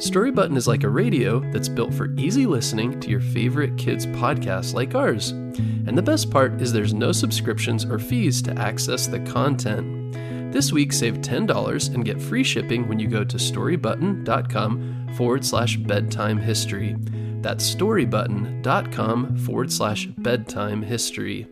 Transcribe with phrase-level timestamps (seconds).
[0.00, 4.06] Story Button is like a radio that's built for easy listening to your favorite kids'
[4.06, 5.32] podcasts like ours.
[5.32, 10.14] And the best part is there's no subscriptions or fees to access the content.
[10.54, 15.76] This week, save $10 and get free shipping when you go to storybutton.com forward slash
[15.76, 16.96] bedtime history.
[17.42, 21.46] That's storybutton.com forward slash bedtime history.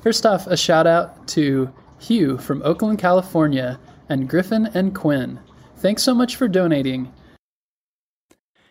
[0.00, 5.40] First off, a shout out to Hugh from Oakland, California, and Griffin and Quinn.
[5.80, 7.10] Thanks so much for donating.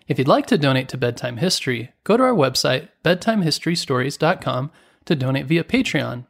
[0.07, 4.71] If you'd like to donate to Bedtime History, go to our website, bedtimehistorystories.com,
[5.05, 6.27] to donate via Patreon.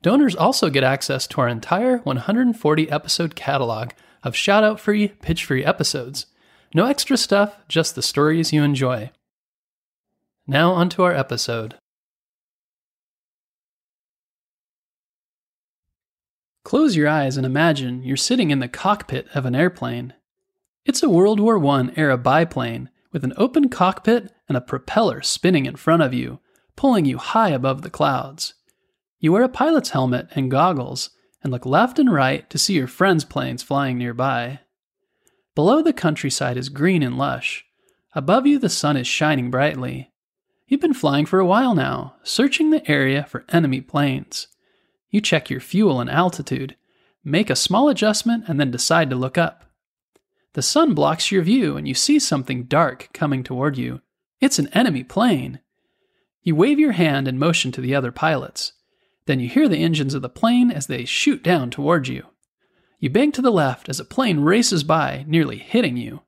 [0.00, 3.90] Donors also get access to our entire 140 episode catalog
[4.22, 6.24] of shout out free, pitch free episodes.
[6.74, 9.10] No extra stuff, just the stories you enjoy.
[10.46, 11.74] Now, onto our episode.
[16.66, 20.14] Close your eyes and imagine you're sitting in the cockpit of an airplane.
[20.84, 25.66] It's a World War I era biplane with an open cockpit and a propeller spinning
[25.66, 26.40] in front of you,
[26.74, 28.54] pulling you high above the clouds.
[29.20, 32.88] You wear a pilot's helmet and goggles and look left and right to see your
[32.88, 34.58] friends' planes flying nearby.
[35.54, 37.64] Below the countryside is green and lush.
[38.12, 40.10] Above you, the sun is shining brightly.
[40.66, 44.48] You've been flying for a while now, searching the area for enemy planes.
[45.10, 46.76] You check your fuel and altitude,
[47.24, 49.64] make a small adjustment, and then decide to look up.
[50.54, 54.00] The sun blocks your view, and you see something dark coming toward you.
[54.40, 55.60] It's an enemy plane.
[56.42, 58.72] You wave your hand and motion to the other pilots.
[59.26, 62.26] Then you hear the engines of the plane as they shoot down toward you.
[62.98, 66.22] You bank to the left as a plane races by, nearly hitting you.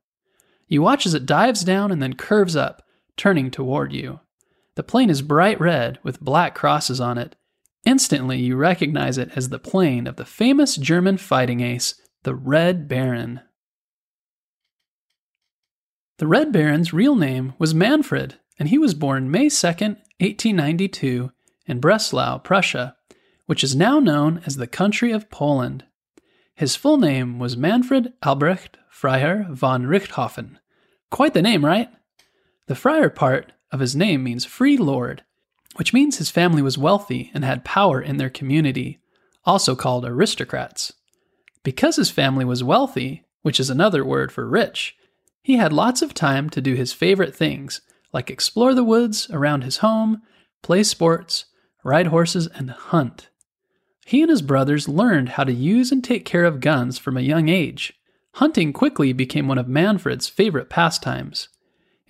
[0.67, 2.83] You watch as it dives down and then curves up,
[3.17, 4.19] turning toward you.
[4.75, 7.35] The plane is bright red with black crosses on it.
[7.85, 12.87] Instantly, you recognize it as the plane of the famous German fighting ace, the Red
[12.87, 13.41] Baron.
[16.17, 21.31] The Red Baron's real name was Manfred, and he was born May 2, 1892,
[21.65, 22.95] in Breslau, Prussia,
[23.45, 25.85] which is now known as the country of Poland.
[26.55, 30.57] His full name was Manfred Albrecht Freiherr von Richthofen.
[31.09, 31.89] Quite the name, right?
[32.67, 35.23] The Freiherr part of his name means free lord,
[35.79, 38.99] which means his family was wealthy and had power in their community,
[39.45, 40.91] also called aristocrats.
[41.63, 44.97] Because his family was wealthy, which is another word for rich,
[45.41, 47.79] he had lots of time to do his favorite things,
[48.11, 50.21] like explore the woods around his home,
[50.61, 51.45] play sports,
[51.81, 53.29] ride horses, and hunt.
[54.05, 57.21] He and his brothers learned how to use and take care of guns from a
[57.21, 57.93] young age.
[58.33, 61.47] Hunting quickly became one of Manfred's favorite pastimes.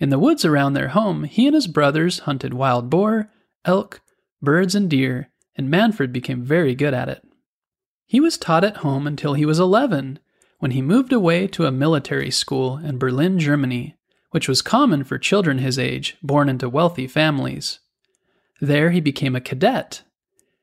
[0.00, 3.30] In the woods around their home, he and his brothers hunted wild boar,
[3.64, 4.00] elk,
[4.40, 7.22] birds, and deer, and Manfred became very good at it.
[8.06, 10.18] He was taught at home until he was 11,
[10.58, 13.96] when he moved away to a military school in Berlin, Germany,
[14.30, 17.80] which was common for children his age born into wealthy families.
[18.60, 20.02] There he became a cadet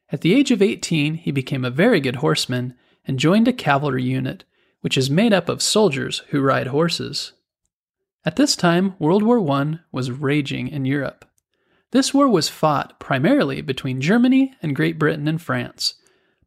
[0.09, 2.75] at the age of 18, he became a very good horseman
[3.05, 4.45] and joined a cavalry unit,
[4.81, 7.33] which is made up of soldiers who ride horses.
[8.23, 11.25] At this time, World War I was raging in Europe.
[11.91, 15.95] This war was fought primarily between Germany and Great Britain and France,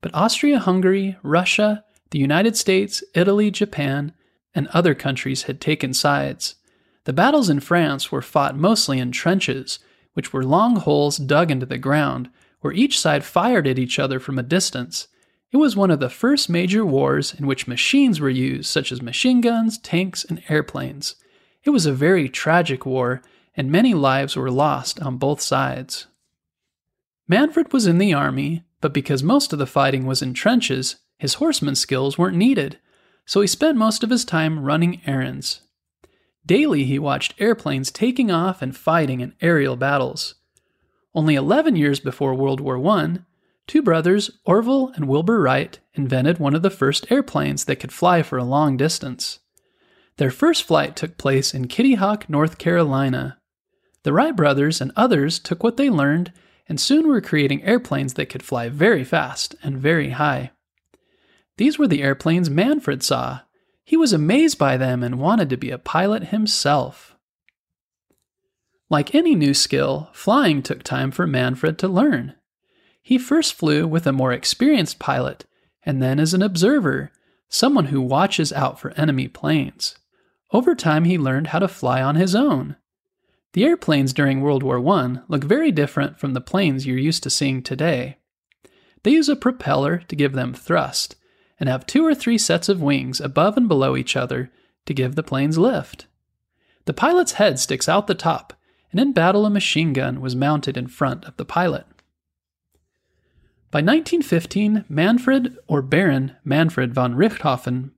[0.00, 4.12] but Austria Hungary, Russia, the United States, Italy, Japan,
[4.54, 6.56] and other countries had taken sides.
[7.04, 9.78] The battles in France were fought mostly in trenches,
[10.12, 12.30] which were long holes dug into the ground
[12.60, 15.08] where each side fired at each other from a distance.
[15.52, 19.02] It was one of the first major wars in which machines were used, such as
[19.02, 21.16] machine guns, tanks, and airplanes.
[21.64, 23.22] It was a very tragic war,
[23.56, 26.06] and many lives were lost on both sides.
[27.28, 31.34] Manfred was in the army, but because most of the fighting was in trenches, his
[31.34, 32.78] horseman skills weren't needed,
[33.26, 35.60] so he spent most of his time running errands.
[36.46, 40.36] Daily, he watched airplanes taking off and fighting in aerial battles.
[41.14, 43.18] Only 11 years before World War I,
[43.66, 48.22] two brothers, Orville and Wilbur Wright, invented one of the first airplanes that could fly
[48.22, 49.40] for a long distance.
[50.16, 53.39] Their first flight took place in Kitty Hawk, North Carolina.
[54.02, 56.32] The Wright brothers and others took what they learned
[56.68, 60.52] and soon were creating airplanes that could fly very fast and very high.
[61.56, 63.40] These were the airplanes Manfred saw.
[63.84, 67.16] He was amazed by them and wanted to be a pilot himself.
[68.88, 72.34] Like any new skill, flying took time for Manfred to learn.
[73.02, 75.44] He first flew with a more experienced pilot,
[75.84, 77.10] and then as an observer,
[77.48, 79.96] someone who watches out for enemy planes.
[80.52, 82.76] Over time, he learned how to fly on his own.
[83.52, 87.30] The airplanes during World War I look very different from the planes you're used to
[87.30, 88.18] seeing today.
[89.02, 91.16] They use a propeller to give them thrust,
[91.58, 94.50] and have two or three sets of wings above and below each other
[94.86, 96.06] to give the planes lift.
[96.86, 98.54] The pilot's head sticks out the top,
[98.90, 101.86] and in battle, a machine gun was mounted in front of the pilot.
[103.70, 107.92] By 1915, Manfred or Baron Manfred von Richthofen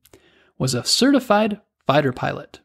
[0.58, 2.60] was a certified fighter pilot.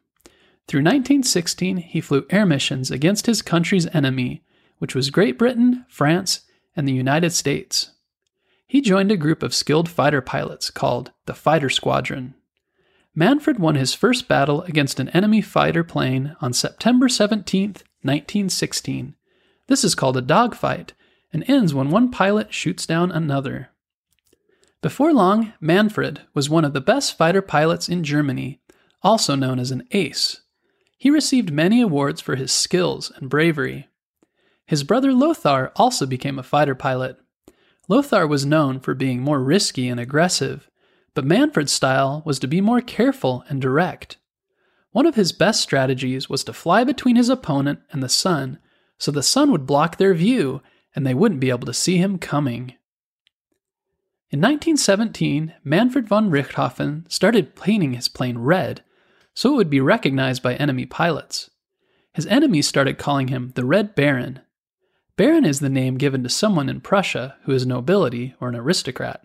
[0.68, 4.44] Through 1916, he flew air missions against his country's enemy,
[4.76, 6.42] which was Great Britain, France,
[6.76, 7.92] and the United States.
[8.66, 12.34] He joined a group of skilled fighter pilots called the Fighter Squadron.
[13.14, 17.70] Manfred won his first battle against an enemy fighter plane on September 17,
[18.02, 19.16] 1916.
[19.68, 20.92] This is called a dogfight
[21.32, 23.70] and ends when one pilot shoots down another.
[24.82, 28.60] Before long, Manfred was one of the best fighter pilots in Germany,
[29.02, 30.42] also known as an ace.
[30.98, 33.88] He received many awards for his skills and bravery.
[34.66, 37.16] His brother Lothar also became a fighter pilot.
[37.88, 40.68] Lothar was known for being more risky and aggressive,
[41.14, 44.18] but Manfred's style was to be more careful and direct.
[44.90, 48.58] One of his best strategies was to fly between his opponent and the sun
[48.98, 50.60] so the sun would block their view
[50.94, 52.74] and they wouldn't be able to see him coming.
[54.30, 58.82] In 1917, Manfred von Richthofen started painting his plane red
[59.38, 61.48] so it would be recognized by enemy pilots.
[62.12, 64.40] His enemies started calling him the Red Baron.
[65.14, 69.24] Baron is the name given to someone in Prussia who is nobility or an aristocrat.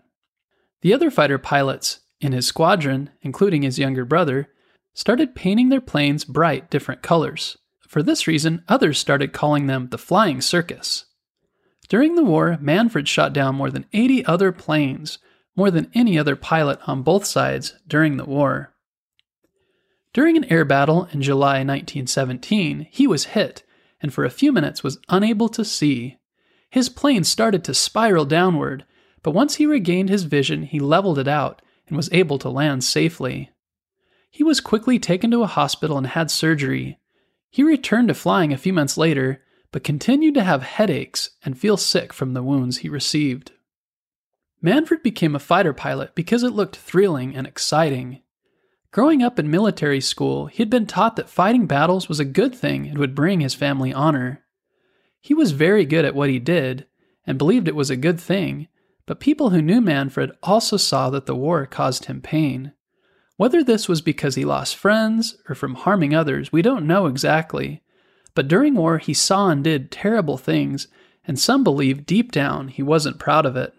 [0.82, 4.50] The other fighter pilots in his squadron, including his younger brother,
[4.92, 7.58] started painting their planes bright different colors.
[7.80, 11.06] For this reason, others started calling them the Flying Circus.
[11.88, 15.18] During the war, Manfred shot down more than 80 other planes,
[15.56, 18.73] more than any other pilot on both sides during the war.
[20.14, 23.64] During an air battle in July 1917, he was hit
[24.00, 26.18] and for a few minutes was unable to see.
[26.70, 28.84] His plane started to spiral downward,
[29.22, 32.84] but once he regained his vision, he leveled it out and was able to land
[32.84, 33.50] safely.
[34.30, 36.98] He was quickly taken to a hospital and had surgery.
[37.50, 41.76] He returned to flying a few months later but continued to have headaches and feel
[41.76, 43.50] sick from the wounds he received.
[44.62, 48.20] Manfred became a fighter pilot because it looked thrilling and exciting.
[48.94, 52.54] Growing up in military school, he had been taught that fighting battles was a good
[52.54, 54.44] thing and would bring his family honor.
[55.20, 56.86] He was very good at what he did
[57.26, 58.68] and believed it was a good thing,
[59.04, 62.72] but people who knew Manfred also saw that the war caused him pain.
[63.36, 67.82] Whether this was because he lost friends or from harming others, we don't know exactly,
[68.32, 70.86] but during war, he saw and did terrible things,
[71.26, 73.74] and some believe deep down he wasn't proud of it.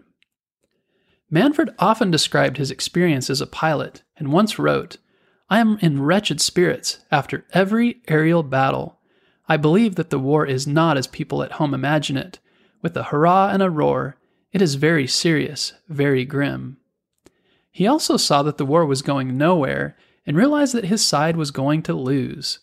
[1.30, 4.98] Manfred often described his experience as a pilot, and once wrote,
[5.48, 8.98] I am in wretched spirits after every aerial battle.
[9.48, 12.40] I believe that the war is not as people at home imagine it,
[12.82, 14.16] with a hurrah and a roar.
[14.52, 16.78] It is very serious, very grim.
[17.70, 19.96] He also saw that the war was going nowhere
[20.26, 22.58] and realized that his side was going to lose.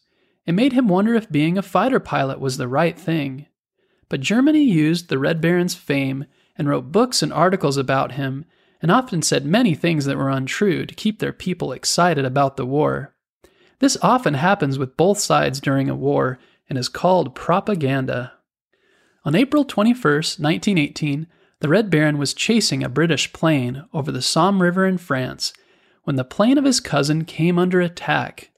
[0.45, 3.45] It made him wonder if being a fighter pilot was the right thing.
[4.09, 6.25] But Germany used the Red Baron's fame
[6.57, 8.45] and wrote books and articles about him,
[8.83, 12.65] and often said many things that were untrue to keep their people excited about the
[12.65, 13.15] war.
[13.79, 16.37] This often happens with both sides during a war
[16.69, 18.33] and is called propaganda.
[19.23, 21.27] On April 21, 1918,
[21.61, 25.53] the Red Baron was chasing a British plane over the Somme River in France
[26.03, 28.51] when the plane of his cousin came under attack.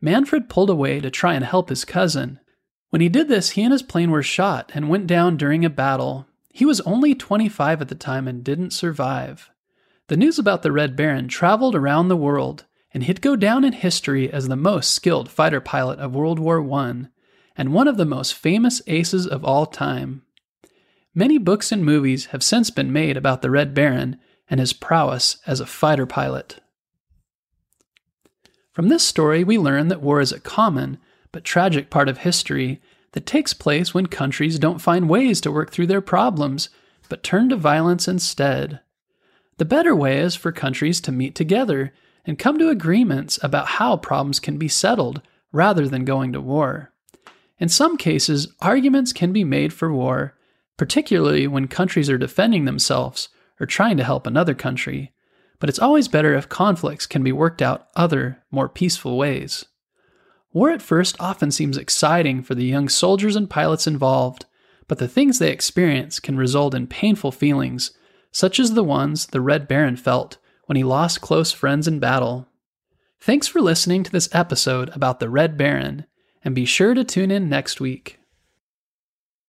[0.00, 2.38] Manfred pulled away to try and help his cousin.
[2.90, 5.70] When he did this, he and his plane were shot and went down during a
[5.70, 6.28] battle.
[6.58, 9.48] He was only 25 at the time and didn't survive.
[10.08, 13.72] The news about the Red Baron traveled around the world, and he'd go down in
[13.72, 17.04] history as the most skilled fighter pilot of World War I
[17.56, 20.22] and one of the most famous aces of all time.
[21.14, 24.18] Many books and movies have since been made about the Red Baron
[24.50, 26.58] and his prowess as a fighter pilot.
[28.72, 30.98] From this story, we learn that war is a common
[31.30, 32.80] but tragic part of history
[33.12, 36.68] that takes place when countries don't find ways to work through their problems,
[37.08, 38.80] but turn to violence instead.
[39.56, 41.92] The better way is for countries to meet together
[42.24, 46.92] and come to agreements about how problems can be settled rather than going to war.
[47.58, 50.36] In some cases, arguments can be made for war,
[50.76, 55.12] particularly when countries are defending themselves or trying to help another country
[55.58, 59.66] but it's always better if conflicts can be worked out other, more peaceful ways.
[60.52, 64.46] War at first often seems exciting for the young soldiers and pilots involved,
[64.86, 67.92] but the things they experience can result in painful feelings,
[68.32, 72.48] such as the ones the Red Baron felt when he lost close friends in battle.
[73.20, 76.06] Thanks for listening to this episode about the Red Baron,
[76.42, 78.18] and be sure to tune in next week.